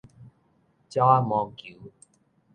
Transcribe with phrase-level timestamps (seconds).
[0.03, 0.03] 鳥
[0.89, 1.77] 仔毛球